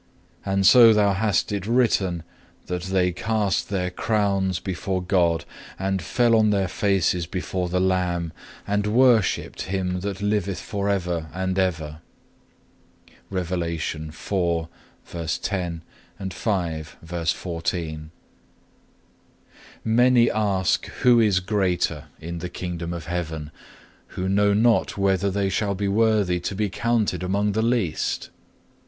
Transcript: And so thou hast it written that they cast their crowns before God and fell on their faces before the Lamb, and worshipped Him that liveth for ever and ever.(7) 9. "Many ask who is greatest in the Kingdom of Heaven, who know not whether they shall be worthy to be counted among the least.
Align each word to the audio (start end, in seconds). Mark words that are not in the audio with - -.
And 0.43 0.65
so 0.65 0.93
thou 0.93 1.13
hast 1.13 1.51
it 1.51 1.67
written 1.67 2.23
that 2.65 2.81
they 2.85 3.11
cast 3.11 3.69
their 3.69 3.91
crowns 3.91 4.57
before 4.59 4.99
God 5.03 5.45
and 5.77 6.01
fell 6.01 6.35
on 6.35 6.49
their 6.49 6.67
faces 6.67 7.27
before 7.27 7.69
the 7.69 7.79
Lamb, 7.79 8.33
and 8.65 8.87
worshipped 8.87 9.61
Him 9.69 9.99
that 9.99 10.19
liveth 10.19 10.59
for 10.59 10.89
ever 10.89 11.29
and 11.35 11.59
ever.(7) 11.59 11.99
9. 15.53 15.83
"Many 19.83 20.31
ask 20.31 20.85
who 20.87 21.19
is 21.19 21.39
greatest 21.41 22.05
in 22.19 22.39
the 22.39 22.49
Kingdom 22.49 22.91
of 22.93 23.05
Heaven, 23.05 23.51
who 24.07 24.27
know 24.27 24.55
not 24.55 24.97
whether 24.97 25.29
they 25.29 25.49
shall 25.49 25.75
be 25.75 25.87
worthy 25.87 26.39
to 26.39 26.55
be 26.55 26.69
counted 26.71 27.21
among 27.21 27.51
the 27.51 27.61
least. 27.61 28.31